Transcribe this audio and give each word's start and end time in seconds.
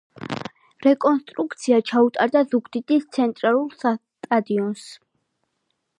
რეკონსტრუქცია 0.85 1.79
ჩაუტარდა 1.91 2.43
ზუგდიდის 2.53 3.07
ცენტრალურ 3.19 3.79
სტადიონს. 3.85 4.89